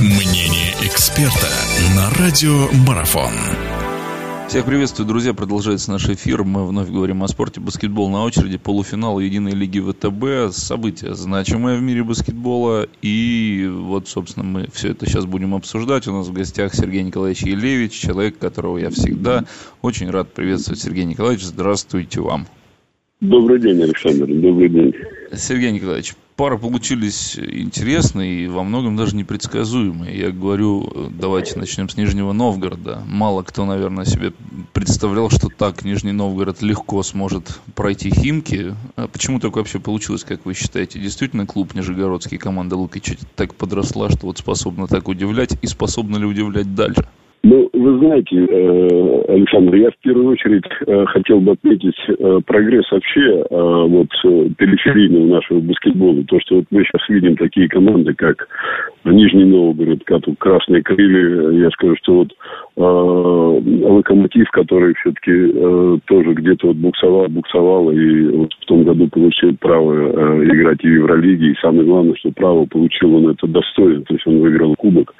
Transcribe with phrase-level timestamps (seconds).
[0.00, 1.48] Мнение эксперта
[1.96, 3.32] на радио Марафон.
[4.46, 5.34] Всех приветствую, друзья.
[5.34, 6.44] Продолжается наш эфир.
[6.44, 7.58] Мы вновь говорим о спорте.
[7.58, 8.58] Баскетбол на очереди.
[8.58, 10.54] Полуфинал Единой лиги ВТБ.
[10.54, 12.86] События значимое в мире баскетбола.
[13.02, 16.06] И вот, собственно, мы все это сейчас будем обсуждать.
[16.06, 19.46] У нас в гостях Сергей Николаевич Елевич, человек, которого я всегда
[19.82, 20.80] очень рад приветствовать.
[20.80, 22.46] Сергей Николаевич, здравствуйте вам.
[23.20, 24.26] Добрый день, Александр.
[24.28, 24.94] Добрый день.
[25.34, 30.16] Сергей Николаевич, пары получились интересные и во многом даже непредсказуемые.
[30.16, 33.02] Я говорю, давайте начнем с Нижнего Новгорода.
[33.08, 34.32] Мало кто, наверное, себе
[34.72, 38.76] представлял, что так Нижний Новгород легко сможет пройти Химки.
[38.94, 41.00] А почему так вообще получилось, как вы считаете?
[41.00, 46.24] Действительно, клуб Нижегородский, команда Лукича так подросла, что вот способна так удивлять и способна ли
[46.24, 47.08] удивлять дальше?
[47.44, 52.90] Ну, вы знаете, э, Александр, я в первую очередь э, хотел бы отметить э, прогресс
[52.90, 54.08] вообще вот
[54.56, 56.24] периферийного нашего баскетбола.
[56.24, 58.48] То, что вот мы сейчас видим такие команды, как
[59.04, 61.50] Нижний Новгород, как Красные Крылья.
[61.50, 62.32] Я скажу, что вот
[62.76, 70.44] Локомотив, который все-таки тоже где-то вот буксовал, буксовал, и вот в том году получил право
[70.44, 71.52] играть и в Евролиге.
[71.52, 74.02] И самое главное, что право получил он это достойно.
[74.02, 75.14] То есть он выиграл кубок.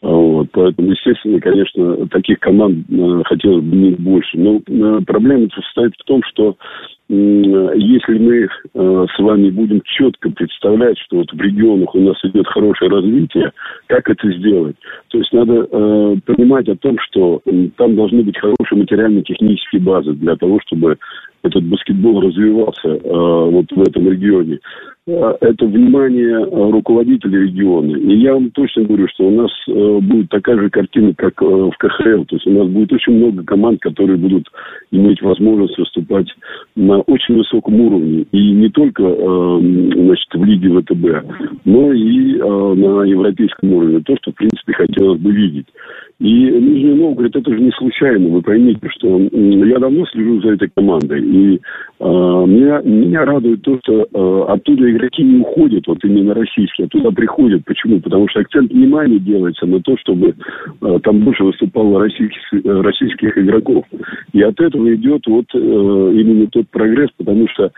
[0.00, 4.38] Вот, поэтому, естественно, конечно, таких команд э, хотелось бы не больше.
[4.38, 6.56] Но э, проблема состоит в том, что
[7.08, 7.12] э,
[7.74, 12.46] если мы э, с вами будем четко представлять, что вот в регионах у нас идет
[12.46, 13.50] хорошее развитие,
[13.88, 14.76] как это сделать?
[15.08, 17.42] То есть надо э, понимать о том, что
[17.76, 20.96] там должны быть хорошие материально-технические базы для того, чтобы
[21.42, 24.60] этот баскетбол развивался э, вот в этом регионе.
[25.08, 27.96] Э, это внимание руководителей региона.
[27.96, 31.46] И я вам точно говорю, что у нас э, будет такая же картина, как э,
[31.46, 32.24] в КХЛ.
[32.24, 34.48] То есть у нас будет очень много команд, которые будут
[34.90, 36.26] иметь возможность выступать
[36.76, 38.26] на очень высоком уровне.
[38.32, 44.00] И не только значит, в лиге ВТБ, но и на европейском уровне.
[44.00, 45.66] То, что, в принципе, хотелось бы видеть.
[46.20, 48.28] И Нижний Новгород это же не случайно.
[48.28, 51.22] Вы поймите, что я давно слежу за этой командой.
[51.22, 56.86] И э, меня, меня радует то, что э, оттуда игроки не уходят, вот именно российские,
[56.86, 57.64] оттуда приходят.
[57.64, 58.00] Почему?
[58.00, 60.34] Потому что акцент внимания делается на то, чтобы
[60.82, 63.84] э, там больше выступало российских, российских игроков.
[64.32, 67.70] И от этого идет вот э, именно тот прогресс, потому что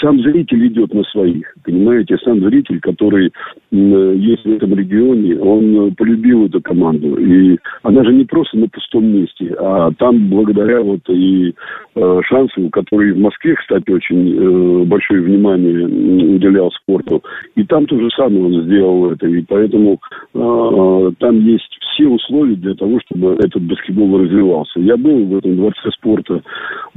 [0.00, 1.54] сам зритель идет на своих.
[1.64, 3.32] Понимаете, сам зритель, который
[3.72, 7.16] э, есть в этом регионе, он полюбил эту команду.
[7.16, 11.54] И она же не просто на пустом месте, а там благодаря вот и
[11.94, 17.22] э, шансу, который в Москве, кстати, очень э, большое внимание уделял спорту,
[17.56, 20.00] и там то же самое он сделал это, и поэтому
[20.34, 24.80] э, там есть все условия для того, чтобы этот баскетбол развивался.
[24.80, 26.42] Я был в этом дворце спорта.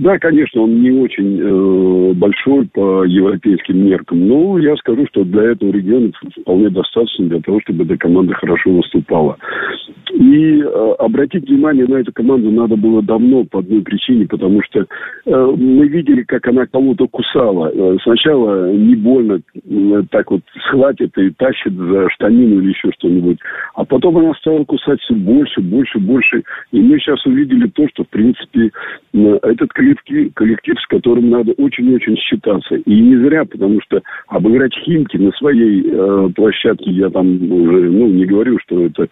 [0.02, 5.52] Да, конечно, он не очень э, большой по европейским меркам, но я скажу, что для
[5.52, 9.38] этого региона вполне достаточно для того, чтобы эта команда хорошо выступала.
[10.12, 14.80] И э, обратить внимание на эту команду надо было давно по одной причине, потому что
[14.80, 17.72] э, мы видели, как она кого-то кусала.
[17.72, 23.38] Э, сначала не больно, э, так вот схватит и тащит за штанину или еще что-нибудь.
[23.76, 26.42] А потом она стала кусать все больше, больше, больше.
[26.72, 28.72] И мы сейчас увидели то, что, в принципе,
[29.14, 32.76] этот коллектив, коллектив, с которым надо очень-очень считаться.
[32.76, 38.08] И не зря, потому что обыграть Химки на своей э, площадке, я там уже, ну,
[38.08, 39.08] не говорю, что это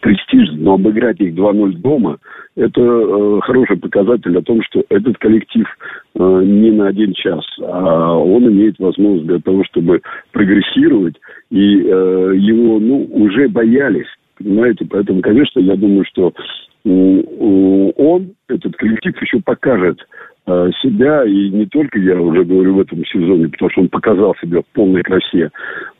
[0.00, 2.18] престиж, но обыграть их 2-0 дома,
[2.56, 5.66] это э, хороший показатель о том, что этот коллектив
[6.14, 11.16] э, не на один час, а он имеет возможность для того, чтобы прогрессировать,
[11.50, 14.08] и э, его, ну, уже боялись,
[14.38, 16.32] понимаете, поэтому, конечно, я думаю, что
[16.84, 19.98] он, этот коллектив еще покажет
[20.44, 24.34] Э, себя, и не только я уже говорю в этом сезоне, потому что он показал
[24.42, 25.50] себя в полной красе.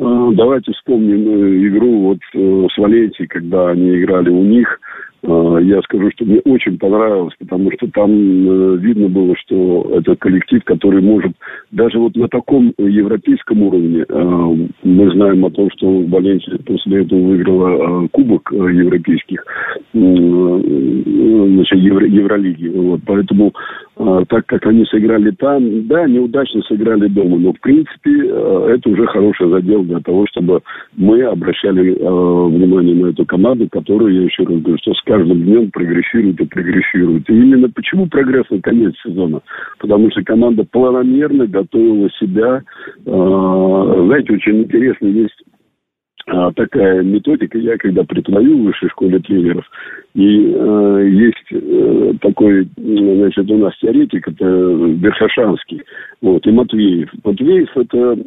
[0.00, 4.80] Э, давайте вспомним э, игру вот с Валенсией, когда они играли у них–
[5.24, 10.64] я скажу, что мне очень понравилось, потому что там э, видно было, что это коллектив,
[10.64, 11.32] который может
[11.70, 17.20] даже вот на таком европейском уровне, э, мы знаем о том, что Валенсия после этого
[17.20, 19.44] выиграла Кубок европейских,
[19.92, 22.68] значит, Евро, Евролиги.
[22.68, 23.00] Вот.
[23.06, 23.52] Поэтому
[23.94, 29.50] так как они сыграли там, да, неудачно сыграли дома, но в принципе это уже хороший
[29.50, 30.62] задел для того, чтобы
[30.96, 35.70] мы обращали внимание на эту команду, которую, я еще раз говорю, что с каждым днем
[35.70, 37.28] прогрессирует и прогрессирует.
[37.28, 39.42] И именно почему прогресс на конец сезона?
[39.78, 42.62] Потому что команда планомерно готовила себя.
[43.06, 45.42] А, знаете, очень интересно есть
[46.26, 47.58] а, такая методика.
[47.58, 49.66] Я когда преподаю в высшей школе тренеров,
[50.14, 55.82] и э, есть э, такой, значит, у нас теоретик, это Верхошанский,
[56.20, 57.10] вот, и Матвеев.
[57.24, 58.18] Матвеев– это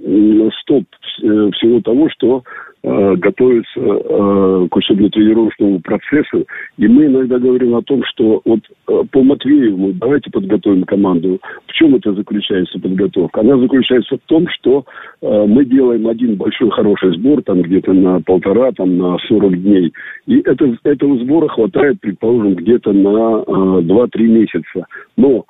[0.61, 0.83] стоп
[1.19, 2.43] всего того, что
[2.85, 6.45] э, готовятся э, к учебно-тренировочному процессу.
[6.77, 11.39] И мы иногда говорим о том, что вот э, по Матвееву давайте подготовим команду.
[11.67, 13.41] В чем это заключается подготовка?
[13.41, 14.85] Она заключается в том, что
[15.21, 19.91] мы делаем один большой хороший сбор, там где-то на полтора, там на 40 дней.
[20.27, 24.85] И это, этого сбора хватает, предположим, где-то на э, 2-3 месяца.
[25.17, 25.45] Но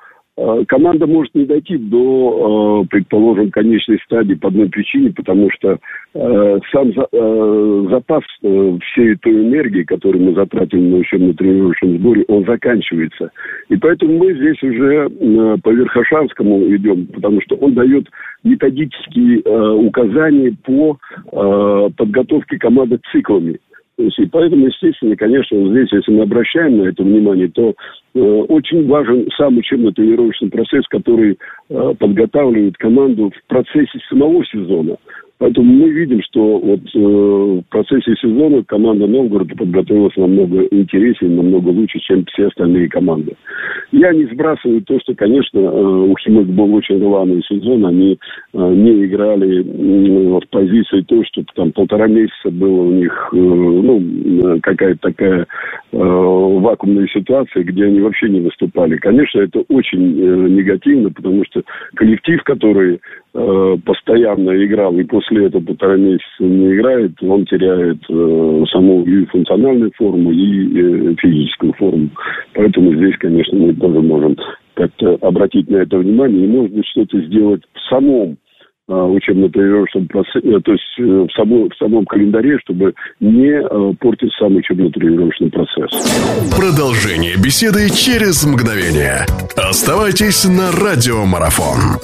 [0.68, 5.78] команда может не дойти до, э, предположим, конечной стадии по одной причине, потому что
[6.14, 6.92] э, сам
[7.90, 13.32] запас всей той энергии, которую мы затратим на учебно-тренировочном сборе, он заканчивается.
[13.70, 15.10] И поэтому мы здесь уже
[15.64, 18.08] по Верхошанскому идем, потому что он дает
[18.44, 19.42] методические
[19.76, 20.98] указания по
[21.98, 23.60] подготовке команды циклами.
[23.98, 27.74] И поэтому, естественно, конечно, здесь, если мы обращаем на это внимание, то
[28.14, 31.38] э, очень важен сам учебно-тренировочный процесс, который
[31.70, 34.98] э, подготавливает команду в процессе самого сезона.
[35.38, 41.70] Поэтому мы видим, что вот э, в процессе сезона команда Новгорода подготовилась намного интереснее, намного
[41.70, 43.36] лучше, чем все остальные команды.
[43.98, 48.20] Я не сбрасываю то, что, конечно, э, у Химок был очень главный сезон, они
[48.54, 54.60] э, не играли в позиции то, что там полтора месяца было у них, э, ну,
[54.62, 55.48] какая-то такая
[55.94, 58.98] вакуумная ситуация, где они вообще не выступали.
[58.98, 61.64] Конечно, это очень негативно, потому что
[61.96, 63.00] коллектив, который
[63.36, 69.26] э, постоянно играл и после этого полтора месяца не играет, он теряет э, саму и
[69.26, 72.10] функциональную форму, и э, физическую форму.
[72.54, 74.38] Поэтому здесь, конечно, мы тоже можем
[74.74, 78.38] как-то обратить на это внимание и, может быть, что-то сделать в самом
[78.88, 83.62] э, учебно-тренировочном процессе, э, то есть в самом, в самом календаре, чтобы не
[84.00, 85.92] портить сам учебно-тренировочный процесс.
[86.58, 89.26] Продолжение беседы через мгновение.
[89.58, 92.00] Оставайтесь на радиомарафон.